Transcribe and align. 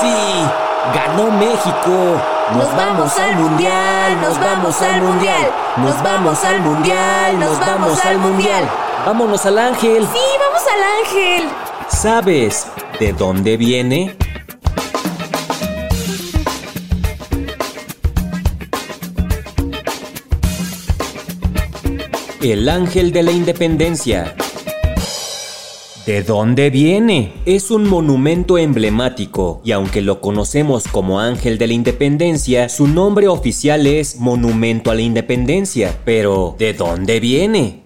Sí, 0.00 0.14
ganó 0.94 1.30
México. 1.30 2.20
Nos, 2.52 2.64
nos 2.68 2.76
vamos 2.76 3.18
al 3.18 3.36
mundial, 3.36 4.20
nos 4.20 4.40
vamos 4.40 4.82
al 4.82 5.00
mundial, 5.02 5.50
nos 5.76 6.02
vamos 6.02 6.44
al 6.44 6.60
mundial, 6.60 7.38
nos 7.38 7.60
vamos 7.60 8.04
al 8.04 8.18
mundial. 8.18 8.68
Vámonos 9.06 9.46
al 9.46 9.58
ángel. 9.58 10.06
Sí, 10.12 10.18
vamos 10.40 10.62
al 10.74 10.82
ángel. 10.98 11.48
¿Sabes 11.88 12.66
de 12.98 13.12
dónde 13.12 13.56
viene? 13.56 14.16
El 22.40 22.68
ángel 22.68 23.12
de 23.12 23.22
la 23.22 23.30
independencia. 23.30 24.34
¿De 26.06 26.22
dónde 26.22 26.68
viene? 26.68 27.32
Es 27.46 27.70
un 27.70 27.88
monumento 27.88 28.58
emblemático 28.58 29.62
y 29.64 29.72
aunque 29.72 30.02
lo 30.02 30.20
conocemos 30.20 30.86
como 30.86 31.18
Ángel 31.18 31.56
de 31.56 31.66
la 31.66 31.72
Independencia, 31.72 32.68
su 32.68 32.86
nombre 32.86 33.26
oficial 33.26 33.86
es 33.86 34.16
Monumento 34.16 34.90
a 34.90 34.94
la 34.96 35.00
Independencia. 35.00 35.98
Pero, 36.04 36.56
¿de 36.58 36.74
dónde 36.74 37.20
viene? 37.20 37.84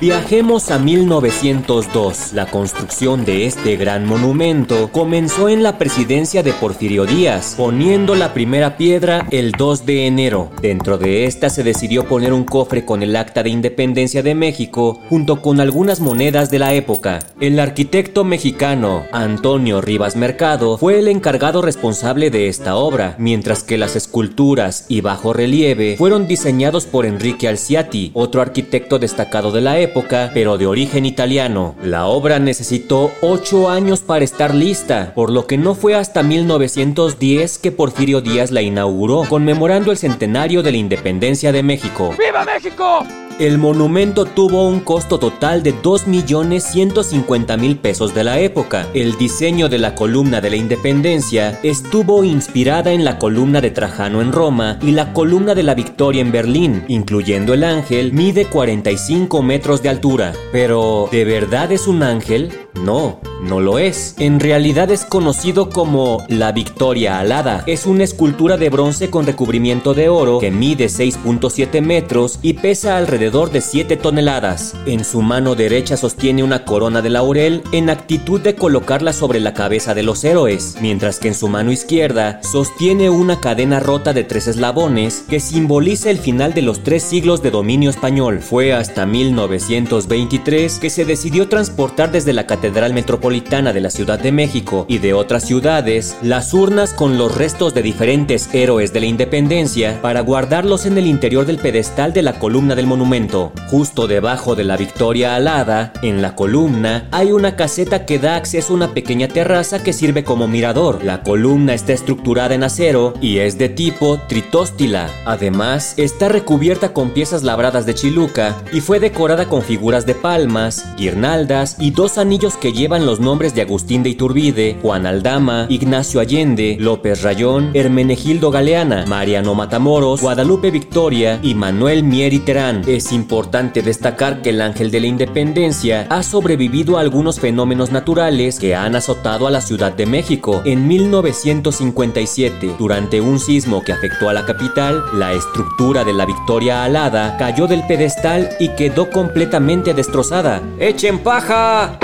Viajemos 0.00 0.70
a 0.70 0.78
1902. 0.78 2.32
La 2.32 2.46
construcción 2.46 3.24
de 3.24 3.46
este 3.46 3.74
gran 3.74 4.06
monumento 4.06 4.92
comenzó 4.92 5.48
en 5.48 5.64
la 5.64 5.76
presidencia 5.76 6.44
de 6.44 6.52
Porfirio 6.52 7.04
Díaz, 7.04 7.54
poniendo 7.56 8.14
la 8.14 8.32
primera 8.32 8.76
piedra 8.76 9.26
el 9.32 9.50
2 9.50 9.86
de 9.86 10.06
enero. 10.06 10.50
Dentro 10.62 10.98
de 10.98 11.24
esta 11.24 11.50
se 11.50 11.64
decidió 11.64 12.06
poner 12.06 12.32
un 12.32 12.44
cofre 12.44 12.84
con 12.84 13.02
el 13.02 13.16
acta 13.16 13.42
de 13.42 13.50
independencia 13.50 14.22
de 14.22 14.36
México, 14.36 15.00
junto 15.08 15.42
con 15.42 15.58
algunas 15.58 15.98
monedas 15.98 16.48
de 16.48 16.60
la 16.60 16.74
época. 16.74 17.18
El 17.40 17.58
arquitecto 17.58 18.22
mexicano 18.22 19.02
Antonio 19.10 19.80
Rivas 19.80 20.14
Mercado 20.14 20.78
fue 20.78 21.00
el 21.00 21.08
encargado 21.08 21.60
responsable 21.60 22.30
de 22.30 22.46
esta 22.46 22.76
obra, 22.76 23.16
mientras 23.18 23.64
que 23.64 23.76
las 23.76 23.96
esculturas 23.96 24.86
y 24.86 25.00
bajo 25.00 25.32
relieve 25.32 25.96
fueron 25.98 26.28
diseñados 26.28 26.86
por 26.86 27.04
Enrique 27.04 27.48
Alciati, 27.48 28.12
otro 28.14 28.42
arquitecto 28.42 29.00
destacado 29.00 29.50
de 29.50 29.60
la 29.60 29.80
época 29.80 29.87
época, 29.88 30.30
pero 30.34 30.58
de 30.58 30.66
origen 30.66 31.06
italiano. 31.06 31.74
La 31.82 32.06
obra 32.06 32.38
necesitó 32.38 33.10
ocho 33.20 33.70
años 33.70 34.00
para 34.00 34.24
estar 34.24 34.54
lista, 34.54 35.12
por 35.14 35.30
lo 35.30 35.46
que 35.46 35.56
no 35.56 35.74
fue 35.74 35.94
hasta 35.94 36.22
1910 36.22 37.58
que 37.58 37.72
Porfirio 37.72 38.20
Díaz 38.20 38.50
la 38.50 38.62
inauguró, 38.62 39.24
conmemorando 39.28 39.90
el 39.90 39.98
centenario 39.98 40.62
de 40.62 40.72
la 40.72 40.78
independencia 40.78 41.52
de 41.52 41.62
México. 41.62 42.14
¡Viva 42.18 42.44
México! 42.44 43.27
El 43.38 43.56
monumento 43.56 44.24
tuvo 44.24 44.66
un 44.66 44.80
costo 44.80 45.20
total 45.20 45.62
de 45.62 45.72
2.150.000 45.72 47.78
pesos 47.78 48.12
de 48.12 48.24
la 48.24 48.40
época. 48.40 48.88
El 48.94 49.16
diseño 49.16 49.68
de 49.68 49.78
la 49.78 49.94
columna 49.94 50.40
de 50.40 50.50
la 50.50 50.56
independencia 50.56 51.60
estuvo 51.62 52.24
inspirada 52.24 52.90
en 52.90 53.04
la 53.04 53.20
columna 53.20 53.60
de 53.60 53.70
Trajano 53.70 54.22
en 54.22 54.32
Roma 54.32 54.80
y 54.82 54.90
la 54.90 55.12
columna 55.12 55.54
de 55.54 55.62
la 55.62 55.76
Victoria 55.76 56.20
en 56.20 56.32
Berlín, 56.32 56.84
incluyendo 56.88 57.54
el 57.54 57.62
ángel, 57.62 58.12
mide 58.12 58.46
45 58.46 59.40
metros 59.40 59.84
de 59.84 59.90
altura. 59.90 60.32
Pero, 60.50 61.08
¿de 61.12 61.24
verdad 61.24 61.70
es 61.70 61.86
un 61.86 62.02
ángel? 62.02 62.50
No, 62.84 63.18
no 63.42 63.60
lo 63.60 63.78
es. 63.78 64.14
En 64.18 64.40
realidad 64.40 64.90
es 64.90 65.04
conocido 65.04 65.68
como 65.70 66.24
la 66.28 66.52
Victoria 66.52 67.18
Alada. 67.18 67.64
Es 67.66 67.86
una 67.86 68.04
escultura 68.04 68.56
de 68.56 68.70
bronce 68.70 69.10
con 69.10 69.26
recubrimiento 69.26 69.94
de 69.94 70.08
oro 70.08 70.38
que 70.38 70.50
mide 70.50 70.86
6.7 70.86 71.82
metros 71.82 72.38
y 72.42 72.54
pesa 72.54 72.96
alrededor 72.96 73.50
de 73.50 73.60
7 73.60 73.96
toneladas. 73.96 74.74
En 74.86 75.04
su 75.04 75.22
mano 75.22 75.54
derecha 75.54 75.96
sostiene 75.96 76.42
una 76.42 76.64
corona 76.64 77.02
de 77.02 77.10
laurel 77.10 77.62
en 77.72 77.90
actitud 77.90 78.40
de 78.40 78.54
colocarla 78.54 79.12
sobre 79.12 79.40
la 79.40 79.54
cabeza 79.54 79.94
de 79.94 80.02
los 80.02 80.22
héroes, 80.24 80.76
mientras 80.80 81.18
que 81.18 81.28
en 81.28 81.34
su 81.34 81.48
mano 81.48 81.72
izquierda 81.72 82.40
sostiene 82.42 83.10
una 83.10 83.40
cadena 83.40 83.80
rota 83.80 84.12
de 84.12 84.24
tres 84.24 84.46
eslabones 84.46 85.24
que 85.28 85.40
simboliza 85.40 86.10
el 86.10 86.18
final 86.18 86.54
de 86.54 86.62
los 86.62 86.82
tres 86.82 87.02
siglos 87.02 87.42
de 87.42 87.50
dominio 87.50 87.90
español. 87.90 88.40
Fue 88.40 88.72
hasta 88.72 89.04
1923 89.04 90.78
que 90.78 90.90
se 90.90 91.04
decidió 91.04 91.48
transportar 91.48 92.12
desde 92.12 92.32
la 92.32 92.46
Catedral 92.46 92.67
Metropolitana 92.72 93.72
de 93.72 93.80
la 93.80 93.90
Ciudad 93.90 94.18
de 94.18 94.32
México 94.32 94.86
y 94.88 94.98
de 94.98 95.14
otras 95.14 95.44
ciudades 95.44 96.16
las 96.22 96.54
urnas 96.54 96.92
con 96.92 97.18
los 97.18 97.36
restos 97.36 97.74
de 97.74 97.82
diferentes 97.82 98.48
héroes 98.54 98.92
de 98.92 99.00
la 99.00 99.06
independencia 99.06 100.00
para 100.00 100.20
guardarlos 100.20 100.86
en 100.86 100.96
el 100.98 101.06
interior 101.06 101.46
del 101.46 101.58
pedestal 101.58 102.12
de 102.12 102.22
la 102.22 102.38
columna 102.38 102.74
del 102.74 102.86
monumento. 102.86 103.52
Justo 103.68 104.06
debajo 104.06 104.54
de 104.54 104.64
la 104.64 104.76
Victoria 104.76 105.34
Alada, 105.34 105.92
en 106.02 106.22
la 106.22 106.34
columna, 106.34 107.08
hay 107.10 107.32
una 107.32 107.56
caseta 107.56 108.06
que 108.06 108.18
da 108.18 108.36
acceso 108.36 108.72
a 108.72 108.76
una 108.76 108.94
pequeña 108.94 109.28
terraza 109.28 109.82
que 109.82 109.92
sirve 109.92 110.24
como 110.24 110.46
mirador. 110.46 111.04
La 111.04 111.22
columna 111.22 111.74
está 111.74 111.92
estructurada 111.92 112.54
en 112.54 112.62
acero 112.62 113.14
y 113.20 113.38
es 113.38 113.58
de 113.58 113.68
tipo 113.68 114.20
tritóstila. 114.28 115.08
Además, 115.24 115.94
está 115.96 116.28
recubierta 116.28 116.92
con 116.92 117.10
piezas 117.10 117.42
labradas 117.42 117.86
de 117.86 117.94
chiluca 117.94 118.56
y 118.72 118.80
fue 118.80 119.00
decorada 119.00 119.48
con 119.48 119.62
figuras 119.62 120.06
de 120.06 120.14
palmas, 120.14 120.84
guirnaldas 120.96 121.76
y 121.78 121.90
dos 121.90 122.18
anillos 122.18 122.56
que 122.60 122.72
llevan 122.72 123.06
los 123.06 123.20
nombres 123.20 123.54
de 123.54 123.62
Agustín 123.62 124.02
de 124.02 124.10
Iturbide, 124.10 124.76
Juan 124.82 125.06
Aldama, 125.06 125.66
Ignacio 125.68 126.20
Allende, 126.20 126.76
López 126.80 127.22
Rayón, 127.22 127.70
Hermenegildo 127.74 128.50
Galeana, 128.50 129.04
Mariano 129.06 129.54
Matamoros, 129.54 130.20
Guadalupe 130.20 130.70
Victoria 130.70 131.38
y 131.42 131.54
Manuel 131.54 132.04
Mieri 132.04 132.38
Terán. 132.40 132.82
Es 132.86 133.12
importante 133.12 133.82
destacar 133.82 134.42
que 134.42 134.50
el 134.50 134.60
Ángel 134.60 134.90
de 134.90 135.00
la 135.00 135.06
Independencia 135.06 136.06
ha 136.10 136.22
sobrevivido 136.22 136.98
a 136.98 137.00
algunos 137.00 137.40
fenómenos 137.40 137.92
naturales 137.92 138.58
que 138.58 138.74
han 138.74 138.96
azotado 138.96 139.46
a 139.46 139.50
la 139.50 139.60
Ciudad 139.60 139.92
de 139.92 140.06
México. 140.06 140.62
En 140.64 140.86
1957, 140.88 142.74
durante 142.78 143.20
un 143.20 143.38
sismo 143.38 143.82
que 143.82 143.92
afectó 143.92 144.28
a 144.28 144.32
la 144.32 144.44
capital, 144.44 145.02
la 145.14 145.32
estructura 145.32 146.04
de 146.04 146.12
la 146.12 146.26
Victoria 146.26 146.84
Alada 146.84 147.36
cayó 147.38 147.66
del 147.66 147.86
pedestal 147.86 148.50
y 148.58 148.70
quedó 148.70 149.10
completamente 149.10 149.94
destrozada. 149.94 150.62
¡Echen 150.78 151.18
paja! 151.20 151.98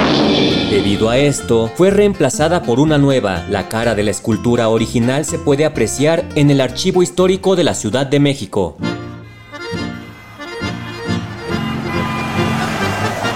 Debido 0.71 1.09
a 1.09 1.19
esto, 1.19 1.71
fue 1.75 1.91
reemplazada 1.91 2.63
por 2.63 2.81
una 2.81 2.99
nueva. 2.99 3.47
La 3.49 3.69
cara 3.69 3.95
de 3.95 4.03
la 4.03 4.11
escultura 4.11 4.69
original 4.69 5.25
se 5.25 5.39
puede 5.39 5.65
apreciar 5.65 6.25
en 6.35 6.51
el 6.51 6.61
Archivo 6.61 7.03
Histórico 7.03 7.55
de 7.57 7.65
la 7.65 7.75
Ciudad 7.75 8.07
de 8.07 8.21
México. 8.21 8.77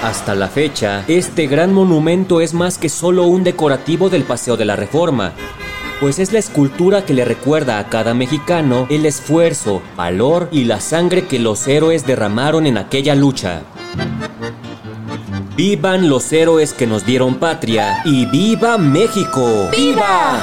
Hasta 0.02 0.34
la 0.34 0.48
fecha, 0.48 1.04
este 1.06 1.46
gran 1.46 1.72
monumento 1.72 2.40
es 2.40 2.54
más 2.54 2.78
que 2.78 2.88
solo 2.88 3.24
un 3.24 3.44
decorativo 3.44 4.08
del 4.08 4.24
Paseo 4.24 4.56
de 4.56 4.64
la 4.64 4.74
Reforma, 4.74 5.32
pues 6.00 6.18
es 6.18 6.32
la 6.32 6.38
escultura 6.38 7.04
que 7.04 7.14
le 7.14 7.24
recuerda 7.24 7.78
a 7.78 7.88
cada 7.88 8.14
mexicano 8.14 8.86
el 8.88 9.04
esfuerzo, 9.04 9.82
valor 9.96 10.48
y 10.50 10.64
la 10.64 10.80
sangre 10.80 11.26
que 11.26 11.38
los 11.38 11.68
héroes 11.68 12.06
derramaron 12.06 12.66
en 12.66 12.78
aquella 12.78 13.14
lucha. 13.14 13.62
Vivan 15.58 16.08
los 16.08 16.32
héroes 16.32 16.72
que 16.72 16.86
nos 16.86 17.04
dieron 17.04 17.34
patria 17.34 18.02
y 18.04 18.26
viva 18.26 18.78
México. 18.78 19.68
¡Viva! 19.72 20.38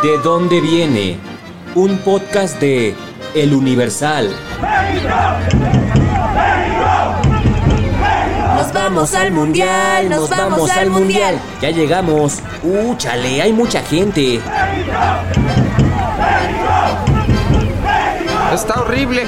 ¿De 0.00 0.16
dónde 0.18 0.60
viene? 0.60 1.18
Un 1.74 1.98
podcast 1.98 2.60
de 2.60 2.94
El 3.34 3.52
Universal. 3.52 4.32
Nos 8.54 8.72
vamos 8.72 9.14
al 9.16 9.32
mundial, 9.32 10.08
nos 10.08 10.30
vamos 10.30 10.70
al 10.70 10.90
mundial. 10.90 11.40
Ya 11.60 11.70
llegamos. 11.70 12.38
Uh, 12.62 12.94
chale, 12.94 13.42
hay 13.42 13.52
mucha 13.52 13.82
gente. 13.82 14.40
Está 18.54 18.80
horrible. 18.82 19.26